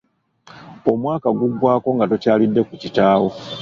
[0.91, 3.29] Omwaka guggwaako nga tokyalidde ku kitaawo.